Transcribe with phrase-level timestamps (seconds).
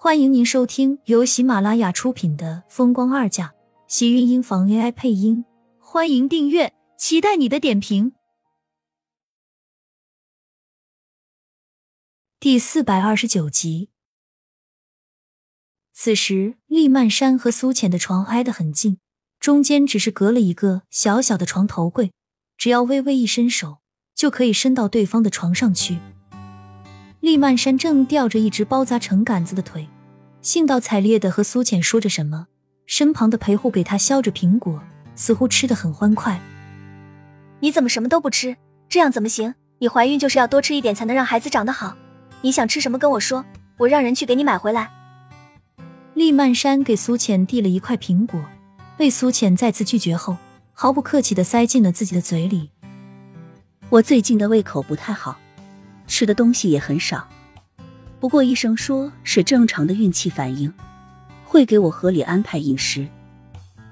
[0.00, 3.46] 欢迎您收听由喜马拉雅出品的《风光二嫁》，
[3.88, 5.44] 喜运音房 AI 配音。
[5.80, 8.12] 欢迎订阅，期待你的点评。
[12.38, 13.90] 第四百二十九集。
[15.92, 19.00] 此时，厉曼山和苏浅的床挨得很近，
[19.40, 22.12] 中间只是隔了一个小小的床头柜，
[22.56, 23.78] 只要微微一伸手，
[24.14, 25.98] 就可以伸到对方的床上去。
[27.20, 29.88] 厉曼山正吊着一只包扎成杆子的腿，
[30.40, 32.46] 兴高采烈的和苏浅说着什么，
[32.86, 34.80] 身旁的陪护给他削着苹果，
[35.16, 36.40] 似乎吃的很欢快。
[37.58, 38.56] 你怎么什么都不吃？
[38.88, 39.52] 这样怎么行？
[39.80, 41.96] 你怀孕就是要多吃一点才能让孩子长得好。
[42.40, 43.44] 你想吃什么跟我说，
[43.78, 44.88] 我让人去给你买回来。
[46.14, 48.40] 厉曼山给苏浅递了一块苹果，
[48.96, 50.36] 被苏浅再次拒绝后，
[50.72, 52.70] 毫不客气的塞进了自己的嘴里。
[53.88, 55.36] 我最近的胃口不太好。
[56.08, 57.28] 吃的东西也很少，
[58.18, 60.72] 不过医生说是正常的孕期反应，
[61.44, 63.06] 会给我合理安排饮食。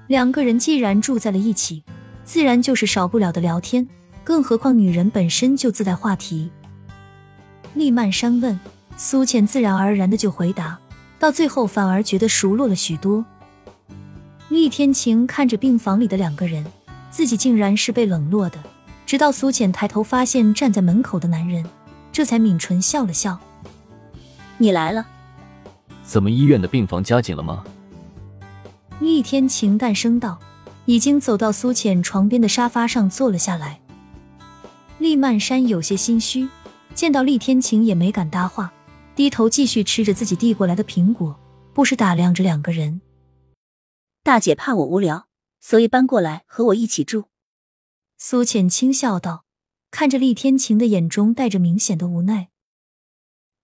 [0.07, 1.83] 两个人既然住在了一起，
[2.25, 3.87] 自然就是少不了的聊天，
[4.23, 6.49] 更何况女人本身就自带话题。
[7.73, 8.59] 厉曼山问
[8.97, 10.77] 苏浅，自然而然的就回答，
[11.19, 13.23] 到最后反而觉得熟络了许多。
[14.49, 16.65] 厉天晴看着病房里的两个人，
[17.11, 18.57] 自己竟然是被冷落的，
[19.05, 21.63] 直到苏浅抬头发现站在门口的男人。
[22.17, 23.39] 这才抿唇笑了笑。
[24.57, 25.05] 你来了？
[26.03, 27.63] 怎么医院的病房加紧了吗？
[28.99, 30.39] 厉天晴淡声道，
[30.85, 33.79] 已经走到苏浅床边的沙发上坐了下来。
[34.97, 36.49] 厉曼山有些心虚，
[36.95, 38.73] 见到厉天晴也没敢搭话，
[39.15, 41.39] 低头继续吃着自己递过来的苹果，
[41.75, 42.99] 不时打量着两个人。
[44.23, 45.27] 大姐怕我无聊，
[45.61, 47.25] 所以搬过来和我一起住。
[48.17, 49.43] 苏浅轻笑道。
[49.89, 52.49] 看着厉天晴的眼中带着明显的无奈。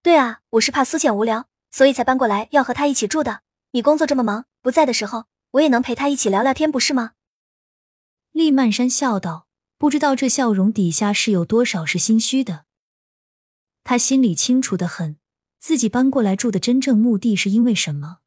[0.02, 3.42] 对啊，我是怕苏浅无聊，所以才搬过来要和他一起住的。
[3.72, 7.12] 你工作这么忙，不在的时候，我也能陪他一起聊聊天，不是吗？
[8.32, 12.66] 厉曼山笑道，不知道这笑容底下是有多少是心虚的。
[13.84, 15.18] 他心里清楚的很，
[15.60, 18.20] 自己搬过来住的真正目的是因为什么？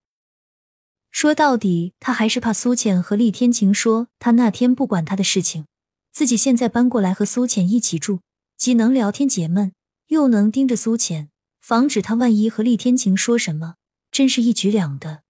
[1.10, 5.66] 说到底，他还是怕苏浅和厉天晴说他那天不管他的事情。
[6.16, 8.22] 自己现在搬过来和苏浅一起住，
[8.56, 9.74] 既能聊天解闷，
[10.06, 11.28] 又能盯着苏浅，
[11.60, 13.74] 防止他万一和厉天晴说什么，
[14.10, 15.24] 真是一举两得。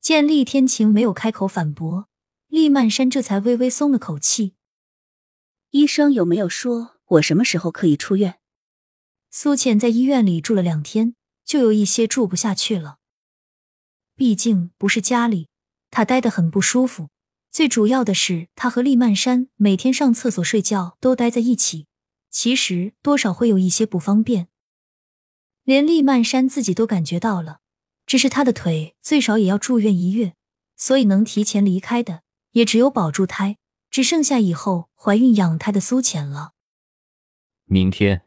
[0.00, 2.08] 见厉天晴没有开口反驳，
[2.46, 4.54] 厉曼山这才微微松了口气。
[5.72, 8.38] 医生有没有说我什么时候可以出院？
[9.30, 12.96] 苏浅在医院里住了两天，就有一些住不下去了。
[14.14, 15.50] 毕竟不是家里，
[15.90, 17.10] 他待得很不舒服。
[17.56, 21.86] 最主要的是，他和厉曼山每天上厕所、睡觉都待在一起，
[22.28, 24.48] 其实多少会有一些不方便。
[25.64, 27.60] 连厉曼山自己都感觉到了，
[28.04, 30.34] 只是他的腿最少也要住院一月，
[30.76, 33.56] 所以能提前离开的也只有保住胎，
[33.88, 36.52] 只剩下以后怀孕养胎的苏浅了。
[37.64, 38.26] 明天，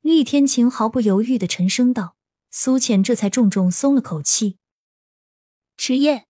[0.00, 2.16] 厉天晴毫不犹豫的沉声道，
[2.50, 4.56] 苏浅这才重重松了口气。
[5.76, 6.26] 迟燕。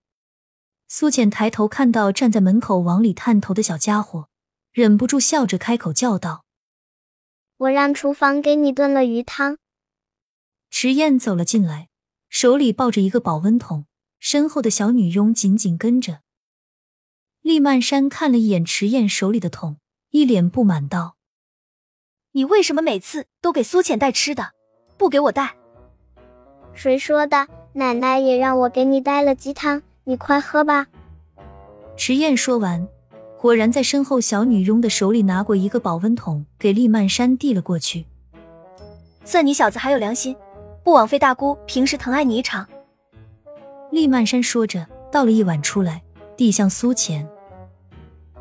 [0.95, 4.27] 苏浅抬头看到站在门口往里探头的小家伙，
[4.71, 6.45] 忍不住笑着开口叫道
[7.57, 9.57] ：“我让厨房给你炖了鱼汤。”
[10.69, 11.89] 迟燕走了进来，
[12.29, 13.87] 手里抱着一个保温桶，
[14.19, 16.19] 身后的小女佣紧紧跟着。
[17.41, 19.77] 厉曼山看了一眼迟燕手里的桶，
[20.11, 21.15] 一脸不满道
[22.33, 24.51] ：“你为什么每次都给苏浅带吃的，
[24.95, 25.55] 不给我带
[26.75, 27.47] ？”“谁说的？
[27.73, 30.87] 奶奶也让我给你带了鸡汤。”你快喝吧。
[31.95, 32.87] 池燕说完，
[33.39, 38.05] 果然在身后小女佣的手里拿过一个保温桶，给厉曼山递了过去。
[39.23, 40.35] 算你小子还有良心，
[40.83, 42.67] 不枉费大姑平时疼爱你一场。
[43.91, 46.01] 厉曼山说着，倒了一碗出来，
[46.35, 47.27] 递向苏浅。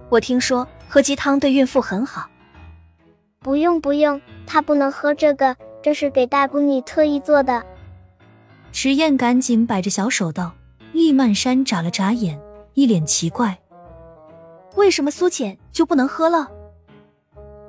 [0.08, 2.28] 我听说喝鸡汤对孕妇很好。
[3.38, 7.64] 不用不用，她不能喝这个，这是给大姑你特意做的。
[8.72, 10.54] 迟燕赶紧摆着小手道。
[10.92, 12.40] 厉曼山眨了眨眼，
[12.74, 13.58] 一脸奇怪
[14.76, 16.50] ：“为什么苏浅就不能喝了？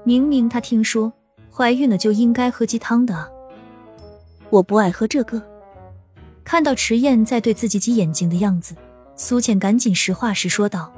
[0.04, 1.12] 明明他听说
[1.50, 3.31] 怀孕了就应该喝鸡汤的。”
[4.50, 5.42] 我不爱喝这个。
[6.44, 8.75] 看到迟燕在对自己挤眼睛的样子，
[9.16, 10.92] 苏浅赶紧实话实说道：“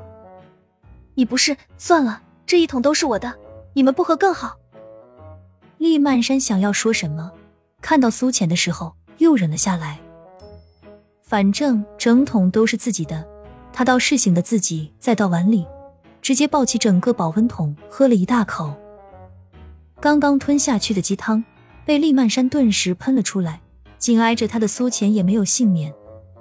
[1.14, 3.32] 你不是算了，这一桶都是我的，
[3.74, 4.58] 你们不喝更好。”
[5.78, 7.32] 厉曼山想要说什么，
[7.82, 10.00] 看到苏浅的时候又忍了下来。
[11.28, 13.26] 反正整桶都是自己的，
[13.74, 15.66] 他倒是醒的自己再倒碗里，
[16.22, 18.72] 直接抱起整个保温桶喝了一大口。
[20.00, 21.44] 刚刚吞下去的鸡汤
[21.84, 23.60] 被厉曼山顿时喷了出来，
[23.98, 25.92] 紧挨着他的苏浅也没有幸免，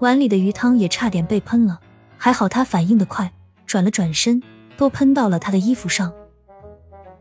[0.00, 1.80] 碗里的鱼汤也差点被喷了。
[2.18, 3.32] 还好他反应的快，
[3.64, 4.42] 转了转身，
[4.76, 6.12] 都喷到了他的衣服上。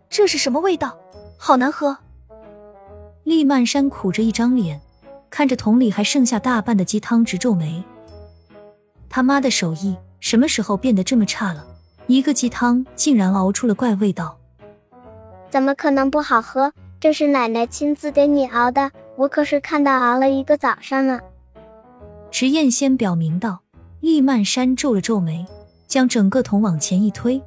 [0.10, 0.98] 这是什么味道？
[1.38, 1.98] 好难喝！
[3.24, 4.81] 厉曼山苦着一张脸，
[5.35, 7.83] 看着桶里还剩下大半的鸡汤，直皱眉。
[9.09, 11.65] 他妈的手艺什么时候变得这么差了？
[12.06, 14.38] 一个鸡汤竟然熬出了怪味道！
[15.50, 16.71] 怎么可能不好喝？
[17.00, 21.19] 这是奶奶亲自给你熬的，我可是看到熬了一个早上呢。
[22.29, 23.63] 迟燕先表明道。
[24.01, 25.47] 厉曼山皱了皱眉，
[25.88, 27.41] 将整个桶往前一推：“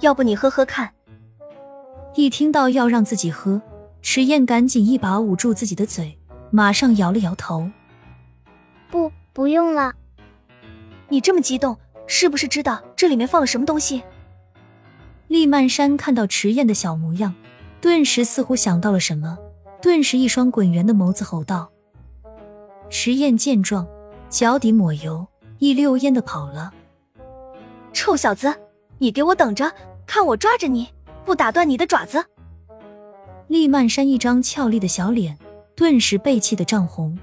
[0.00, 0.90] 要不你喝喝看？”
[2.16, 3.62] 一听到要让自己喝，
[4.02, 6.18] 迟燕赶紧一把捂住自己的嘴，
[6.50, 7.70] 马上摇了摇头
[8.90, 9.94] ：“不，不用了。”
[11.08, 14.02] 你这么激动，是不是知道这里面放了什么东西？
[15.26, 17.34] 厉曼山看到迟燕的小模样，
[17.80, 19.38] 顿时似乎想到了什么，
[19.80, 21.70] 顿时一双滚圆的眸子吼道
[22.90, 23.86] ：“迟燕见状。”
[24.28, 25.26] 脚底抹油，
[25.58, 26.70] 一溜烟的跑了。
[27.94, 28.54] 臭小子，
[28.98, 29.72] 你给我等着，
[30.06, 30.86] 看我抓着你，
[31.24, 32.22] 不打断你的爪子！
[33.46, 35.38] 厉曼山一张俏丽的小脸
[35.78, 37.16] 顿时被气得涨红，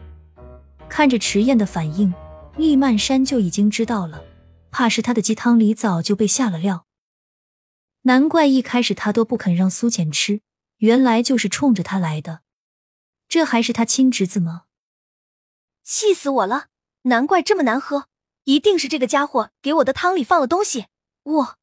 [0.87, 2.13] 看着迟燕的反应，
[2.55, 4.23] 厉曼山就已经知道了，
[4.71, 6.85] 怕是他的鸡汤里早就被下了料。
[8.03, 10.39] 难怪一开始他都不肯让苏浅吃，
[10.77, 12.43] 原来就是冲着他来的。
[13.27, 14.63] 这还是他亲侄子吗？
[15.83, 16.67] 气死我了！
[17.01, 18.07] 难怪这么难喝，
[18.45, 20.85] 一定是这个家伙给我的汤里放了东西。
[21.23, 21.57] 我，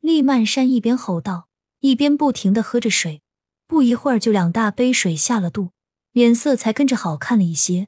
[0.00, 1.48] 厉曼山一边吼道，
[1.78, 3.22] 一边不停的喝着水，
[3.70, 5.70] 不一会儿就两大杯水下了肚，
[6.10, 7.86] 脸色才跟着好看了一些。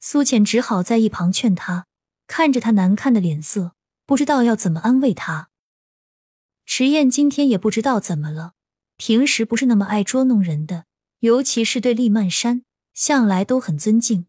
[0.00, 1.86] 苏浅只好在一旁劝他，
[2.26, 3.74] 看着他难看的脸色，
[4.06, 5.50] 不知道要怎么安慰他。
[6.64, 8.54] 迟燕今天也不知道怎么了，
[8.96, 10.86] 平时不是那么爱捉弄人的，
[11.18, 12.64] 尤其是对厉曼山，
[12.94, 14.24] 向来都很尊敬。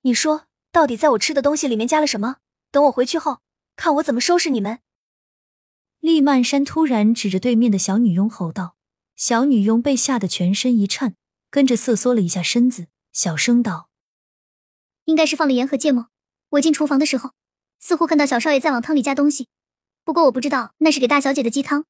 [0.00, 2.38] 你说，到底在我吃的东西里面加了什么？
[2.72, 3.38] 等我回去后，
[3.76, 4.80] 看我怎么收拾你们！
[6.00, 8.74] 厉曼山突然指着对面的小女佣吼道
[9.16, 11.14] ：“小女佣被吓得全身一颤，
[11.50, 13.88] 跟着瑟缩了一下身子，小声道
[15.06, 16.08] ：‘应该是放了盐和芥末。
[16.50, 17.32] 我进厨房的时候，
[17.78, 19.48] 似乎看到小少爷在往汤里加东西，
[20.04, 21.86] 不过我不知道那是给大小姐的鸡汤。’”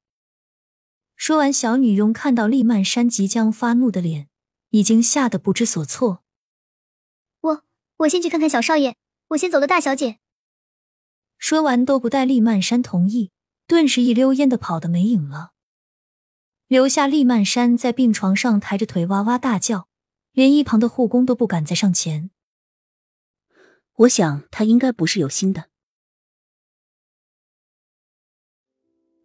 [1.15, 4.27] 说完，小女佣看到厉曼山即将发怒的脸，
[4.69, 6.23] 已经吓得不知所措。
[7.41, 7.63] 我
[7.97, 8.95] 我先去看看小少爷，
[9.29, 10.19] 我先走了，大小姐。
[11.37, 13.31] 说完都不带厉曼山同意，
[13.67, 15.52] 顿时一溜烟的跑得没影了，
[16.73, 19.87] 留下厉曼山在病床上抬着腿哇哇大叫，
[20.31, 22.31] 连一旁的护工都不敢再上前。
[23.97, 25.65] 我想他应该不是有心的。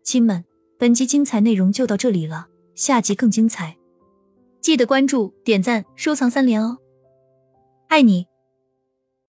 [0.05, 0.45] 亲们，
[0.79, 3.79] 本集精彩内容就到这里了，下集更精彩，
[4.61, 6.77] 记得关注、点赞、收藏三连哦，
[7.89, 8.28] 爱你。